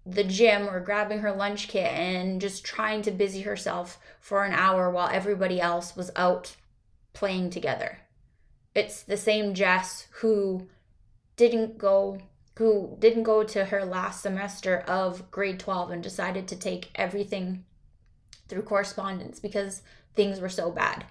[0.05, 4.53] the gym or grabbing her lunch kit and just trying to busy herself for an
[4.53, 6.55] hour while everybody else was out
[7.13, 7.99] playing together.
[8.75, 10.67] It's the same Jess who
[11.35, 12.19] didn't go
[12.57, 17.65] who didn't go to her last semester of grade 12 and decided to take everything
[18.47, 19.81] through correspondence because
[20.15, 21.05] things were so bad.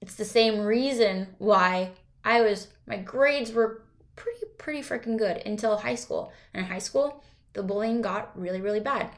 [0.00, 1.90] It's the same reason why
[2.24, 3.84] I was my grades were
[4.16, 6.32] pretty pretty freaking good until high school.
[6.54, 9.10] And in high school, the bullying got really really bad.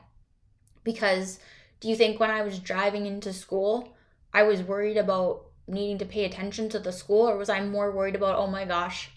[0.82, 1.38] Because
[1.80, 3.94] do you think when I was driving into school,
[4.32, 7.92] I was worried about needing to pay attention to the school or was I more
[7.92, 9.10] worried about, "Oh my gosh,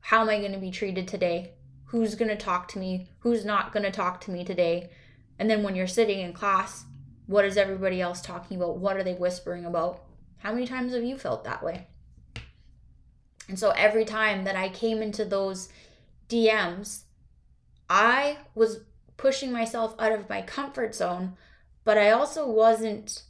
[0.00, 1.52] how am I going to be treated today?
[1.86, 3.10] Who's going to talk to me?
[3.20, 4.90] Who's not going to talk to me today?"
[5.38, 6.84] And then when you're sitting in class,
[7.26, 8.78] what is everybody else talking about?
[8.78, 10.05] What are they whispering about?
[10.38, 11.86] How many times have you felt that way?
[13.48, 15.68] And so every time that I came into those
[16.28, 17.02] DMs,
[17.88, 18.80] I was
[19.16, 21.36] pushing myself out of my comfort zone,
[21.84, 23.22] but I also wasn't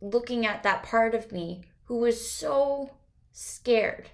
[0.00, 2.90] looking at that part of me who was so
[3.32, 4.10] scared.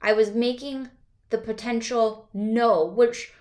[0.00, 0.90] I was making
[1.30, 3.32] the potential no, which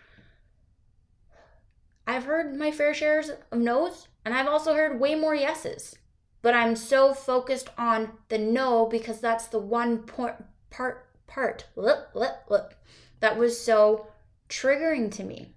[2.08, 5.96] I've heard my fair shares of no's, and I've also heard way more yeses.
[6.42, 10.36] But I'm so focused on the no because that's the one point
[10.70, 12.74] part part lip, lip, lip,
[13.20, 14.08] that was so
[14.50, 15.54] triggering to me.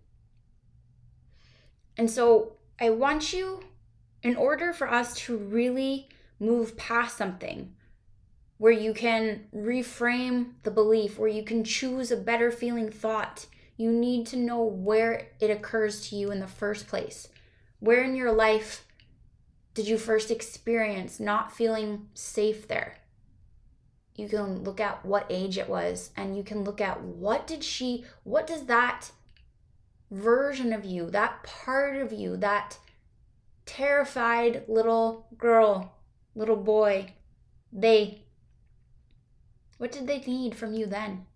[1.96, 3.60] And so I want you,
[4.22, 7.74] in order for us to really move past something
[8.58, 13.90] where you can reframe the belief, where you can choose a better feeling thought, you
[13.90, 17.28] need to know where it occurs to you in the first place.
[17.80, 18.83] Where in your life
[19.74, 22.98] did you first experience not feeling safe there?
[24.16, 27.64] you can look at what age it was and you can look at what did
[27.64, 29.10] she what does that
[30.10, 32.78] version of you that part of you that
[33.66, 35.96] terrified little girl
[36.34, 37.12] little boy
[37.72, 38.22] they
[39.78, 41.26] what did they need from you then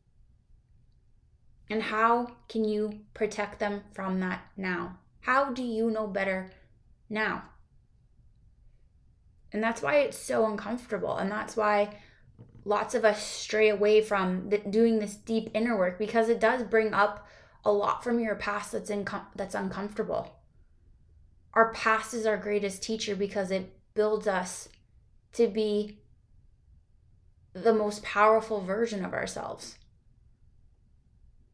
[1.71, 6.51] and how can you protect them from that now how do you know better
[7.11, 7.45] now.
[9.53, 11.17] And that's why it's so uncomfortable.
[11.17, 11.97] And that's why
[12.65, 16.63] lots of us stray away from the, doing this deep inner work because it does
[16.63, 17.27] bring up
[17.65, 18.91] a lot from your past that's
[19.35, 20.37] that's uncomfortable.
[21.55, 24.69] Our past is our greatest teacher because it builds us
[25.33, 25.99] to be
[27.53, 29.79] the most powerful version of ourselves.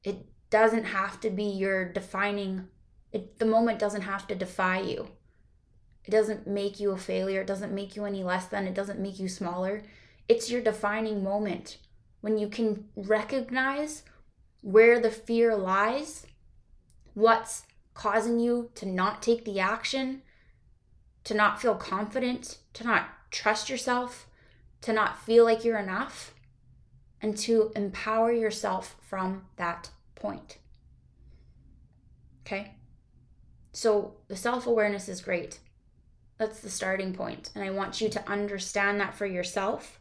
[0.03, 2.69] It doesn't have to be your defining
[3.15, 5.09] it, the moment doesn't have to defy you.
[6.05, 7.41] It doesn't make you a failure.
[7.41, 8.67] It doesn't make you any less than.
[8.67, 9.83] It doesn't make you smaller.
[10.29, 11.79] It's your defining moment
[12.21, 14.03] when you can recognize
[14.63, 16.27] where the fear lies,
[17.13, 20.23] what's causing you to not take the action,
[21.25, 24.27] to not feel confident, to not trust yourself,
[24.81, 26.35] to not feel like you're enough,
[27.21, 30.59] and to empower yourself from that point.
[32.47, 32.75] Okay?
[33.73, 35.59] So the self awareness is great.
[36.45, 37.51] That's the starting point.
[37.55, 39.99] And I want you to understand that for yourself.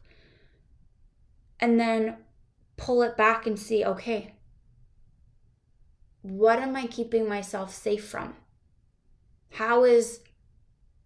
[1.57, 2.17] And then
[2.75, 4.33] pull it back and see okay,
[6.21, 8.35] what am I keeping myself safe from?
[9.51, 10.19] How is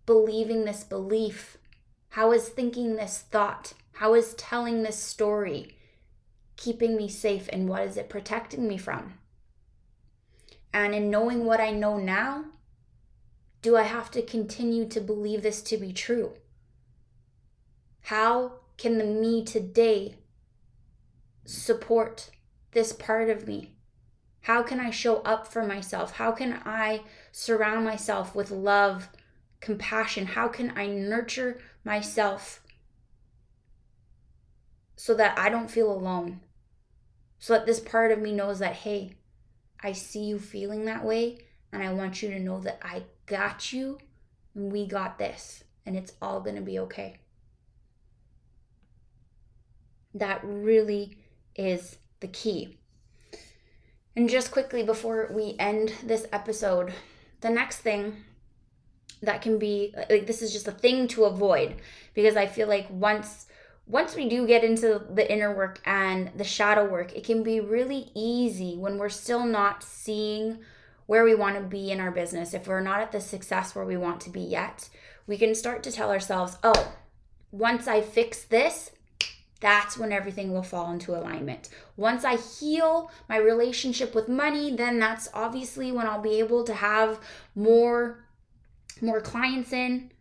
[0.07, 1.59] believing this belief?
[2.09, 3.73] How is thinking this thought?
[3.93, 5.77] How is telling this story
[6.55, 7.47] keeping me safe?
[7.53, 9.13] And what is it protecting me from?
[10.73, 12.45] And in knowing what I know now,
[13.61, 16.33] do I have to continue to believe this to be true?
[18.01, 20.15] How can the me today
[21.45, 22.29] support
[22.71, 23.73] this part of me?
[24.41, 26.13] How can I show up for myself?
[26.13, 27.01] How can I
[27.31, 29.09] surround myself with love,
[29.59, 30.25] compassion?
[30.25, 32.63] How can I nurture myself
[34.95, 36.41] so that I don't feel alone?
[37.39, 39.15] So that this part of me knows that, hey,
[39.81, 41.39] I see you feeling that way,
[41.71, 43.99] and I want you to know that I got you
[44.55, 47.17] and we got this, and it's all going to be okay.
[50.13, 51.17] That really
[51.55, 52.79] is the key.
[54.15, 56.91] And just quickly before we end this episode,
[57.41, 58.23] the next thing
[59.21, 61.75] that can be like this is just a thing to avoid
[62.13, 63.47] because I feel like once
[63.87, 67.59] once we do get into the inner work and the shadow work, it can be
[67.59, 70.59] really easy when we're still not seeing
[71.07, 73.85] where we want to be in our business, if we're not at the success where
[73.85, 74.89] we want to be yet,
[75.25, 76.93] we can start to tell ourselves, oh,
[77.51, 78.91] once I fix this,
[79.59, 81.69] that's when everything will fall into alignment.
[81.95, 86.73] Once I heal my relationship with money, then that's obviously when I'll be able to
[86.73, 87.19] have
[87.55, 88.23] more
[89.01, 90.11] more clients in.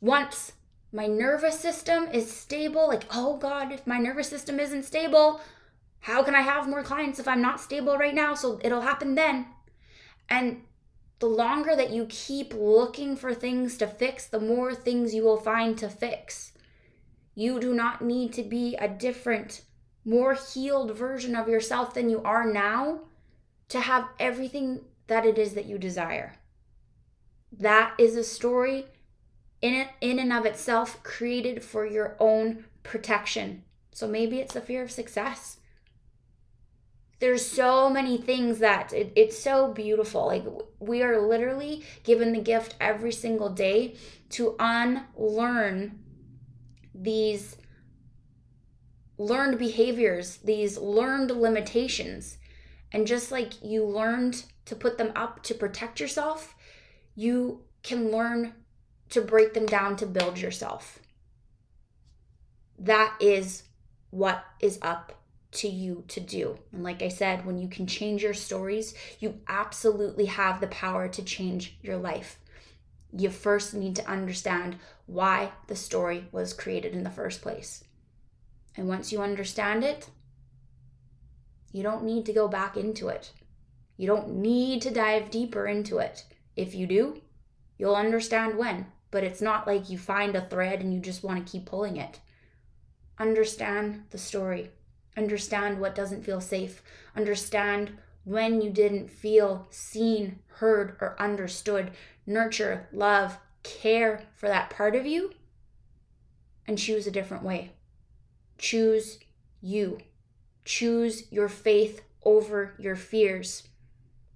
[0.00, 0.52] Once
[0.92, 5.40] my nervous system is stable, like, oh God, if my nervous system isn't stable,
[6.00, 8.34] how can I have more clients if I'm not stable right now?
[8.34, 9.46] So it'll happen then.
[10.28, 10.62] And
[11.18, 15.40] the longer that you keep looking for things to fix, the more things you will
[15.40, 16.52] find to fix.
[17.34, 19.62] You do not need to be a different,
[20.04, 23.00] more healed version of yourself than you are now
[23.68, 26.36] to have everything that it is that you desire.
[27.52, 28.86] That is a story
[29.60, 33.64] in in and of itself created for your own protection.
[33.92, 35.57] So maybe it's the fear of success
[37.20, 40.26] there's so many things that it, it's so beautiful.
[40.26, 40.44] Like
[40.78, 43.96] we are literally given the gift every single day
[44.30, 45.98] to unlearn
[46.94, 47.56] these
[49.16, 52.38] learned behaviors these learned limitations.
[52.92, 56.54] And just like you learned to put them up to protect yourself
[57.18, 58.54] you can learn
[59.08, 61.00] to break them down to build yourself.
[62.78, 63.64] That is
[64.10, 65.17] what is up
[65.50, 66.58] to you to do.
[66.72, 71.08] And like I said, when you can change your stories, you absolutely have the power
[71.08, 72.38] to change your life.
[73.16, 74.76] You first need to understand
[75.06, 77.82] why the story was created in the first place.
[78.76, 80.10] And once you understand it,
[81.72, 83.32] you don't need to go back into it.
[83.96, 86.24] You don't need to dive deeper into it.
[86.54, 87.20] If you do,
[87.78, 88.86] you'll understand when.
[89.10, 91.96] But it's not like you find a thread and you just want to keep pulling
[91.96, 92.20] it.
[93.18, 94.70] Understand the story
[95.18, 96.80] Understand what doesn't feel safe.
[97.16, 101.90] Understand when you didn't feel seen, heard, or understood.
[102.24, 105.32] Nurture, love, care for that part of you
[106.68, 107.72] and choose a different way.
[108.58, 109.18] Choose
[109.60, 109.98] you.
[110.64, 113.66] Choose your faith over your fears.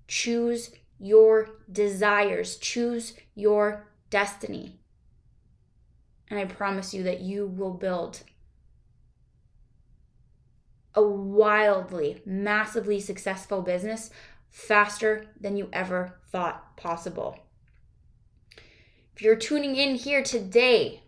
[0.09, 2.57] Choose your desires.
[2.57, 4.81] Choose your destiny.
[6.29, 8.23] And I promise you that you will build
[10.95, 14.11] a wildly, massively successful business
[14.51, 17.39] faster than you ever thought possible.
[19.15, 21.03] if you're tuning in here today,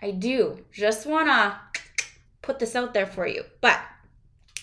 [0.00, 1.58] I do just want to
[2.42, 3.44] put this out there for you.
[3.60, 3.80] But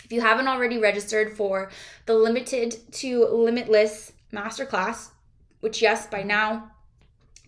[0.04, 1.70] if you haven't already registered for
[2.06, 5.10] the limited to limitless masterclass,
[5.60, 6.70] which, yes, by now,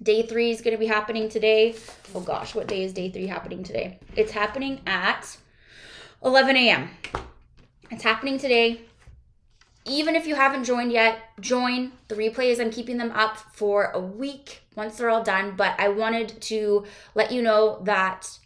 [0.03, 1.75] day three is going to be happening today.
[2.15, 3.99] Oh gosh, what day is day three happening today?
[4.15, 5.37] It's happening at
[6.25, 6.91] 11 a.m.
[7.91, 8.81] It's happening today.
[9.85, 11.93] Even if you haven't joined yet, join.
[12.09, 15.55] The replays, I'm keeping them up for a week once they're all done.
[15.57, 18.39] But I wanted to let you know that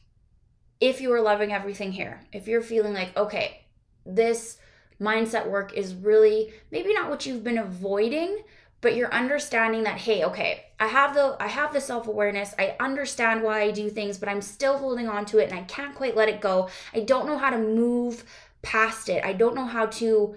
[0.81, 3.65] if you are loving everything here, if you're feeling like, okay,
[4.05, 4.59] this
[5.01, 8.43] mindset work is really maybe not what you've been avoiding,
[8.81, 12.55] but you're understanding that hey okay i have the i have the self-awareness.
[12.59, 15.63] I understand why i do things but i'm still holding on to it and i
[15.63, 16.69] can't quite let it go.
[16.95, 18.25] I don't know how to move
[18.63, 19.25] past it.
[19.25, 20.35] I don't know how to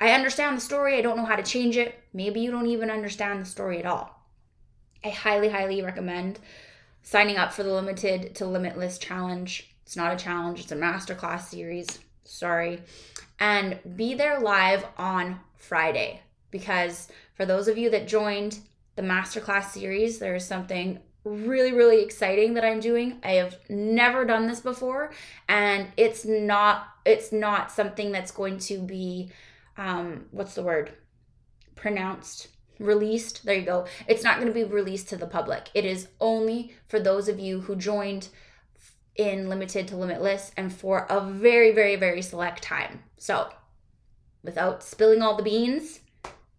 [0.00, 0.96] i understand the story.
[0.96, 1.94] I don't know how to change it.
[2.12, 4.14] Maybe you don't even understand the story at all.
[5.04, 6.38] I highly highly recommend
[7.02, 9.74] signing up for the limited to limitless challenge.
[9.84, 10.60] It's not a challenge.
[10.60, 12.00] It's a masterclass series.
[12.24, 12.82] Sorry.
[13.40, 16.20] And be there live on friday
[16.50, 17.08] because
[17.38, 18.58] for those of you that joined
[18.96, 23.18] the masterclass series, there is something really really exciting that I'm doing.
[23.22, 25.12] I have never done this before
[25.48, 29.30] and it's not it's not something that's going to be
[29.76, 30.92] um what's the word?
[31.76, 32.48] pronounced
[32.80, 33.44] released.
[33.44, 33.86] There you go.
[34.08, 35.68] It's not going to be released to the public.
[35.74, 38.28] It is only for those of you who joined
[39.14, 43.04] in limited to limitless and for a very very very select time.
[43.16, 43.48] So,
[44.42, 46.00] without spilling all the beans,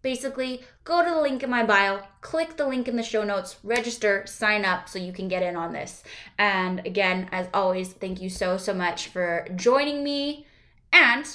[0.02, 3.56] Basically, go to the link in my bio, click the link in the show notes,
[3.62, 6.02] register, sign up so you can get in on this.
[6.38, 10.46] And again, as always, thank you so, so much for joining me.
[10.92, 11.26] And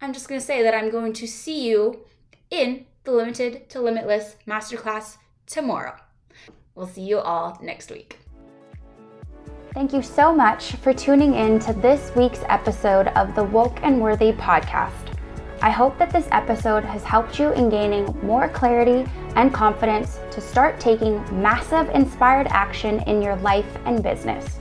[0.00, 2.04] I'm just going to say that I'm going to see you
[2.50, 5.16] in the Limited to Limitless Masterclass
[5.46, 5.96] tomorrow.
[6.74, 8.18] We'll see you all next week.
[9.74, 14.00] Thank you so much for tuning in to this week's episode of the Woke and
[14.00, 15.11] Worthy podcast.
[15.62, 20.40] I hope that this episode has helped you in gaining more clarity and confidence to
[20.40, 24.58] start taking massive inspired action in your life and business.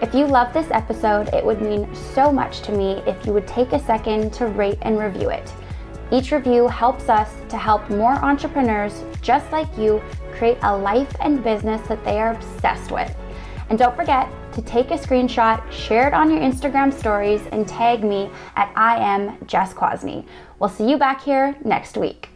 [0.00, 3.48] If you love this episode, it would mean so much to me if you would
[3.48, 5.52] take a second to rate and review it.
[6.12, 11.42] Each review helps us to help more entrepreneurs just like you create a life and
[11.42, 13.12] business that they are obsessed with.
[13.68, 18.02] And don't forget to take a screenshot, share it on your Instagram stories, and tag
[18.02, 20.26] me at I am Jess Kwasny.
[20.58, 22.35] We'll see you back here next week.